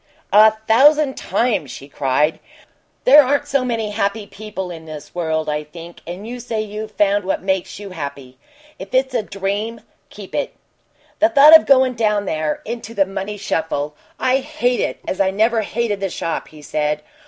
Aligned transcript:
"A 0.33 0.49
thousand 0.67 1.15
times!" 1.15 1.69
she 1.69 1.87
cried. 1.87 2.39
"There 3.03 3.21
aren't 3.23 3.47
so 3.47 3.63
many 3.63 3.91
happy 3.91 4.25
people 4.25 4.71
in 4.71 4.85
this 4.85 5.13
world, 5.13 5.47
I 5.47 5.63
think 5.63 6.01
and 6.07 6.27
you 6.27 6.39
say 6.39 6.59
you've 6.59 6.89
found 6.93 7.23
what 7.23 7.43
makes 7.43 7.77
you 7.77 7.91
happy. 7.91 8.39
If 8.79 8.95
it's 8.95 9.13
a 9.13 9.21
dream 9.21 9.81
keep 10.09 10.33
it!" 10.33 10.55
"The 11.19 11.29
thought 11.29 11.55
of 11.55 11.67
going 11.67 11.93
down 11.93 12.25
there 12.25 12.63
into 12.65 12.95
the 12.95 13.05
money 13.05 13.37
shuffle 13.37 13.93
I 14.19 14.37
hate 14.37 14.79
it 14.79 14.99
as 15.07 15.21
I 15.21 15.29
never 15.29 15.61
hated 15.61 15.99
the 15.99 16.09
shop!" 16.09 16.47
he 16.47 16.63
said. 16.63 17.03